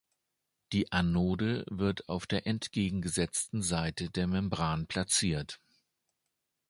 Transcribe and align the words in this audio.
Die 0.73 0.91
Anode 0.91 1.63
wird 1.69 2.09
auf 2.09 2.25
der 2.25 2.47
entgegengesetzten 2.47 3.61
Seite 3.61 4.09
der 4.09 4.25
Membran 4.25 4.87
platziert. 4.87 5.59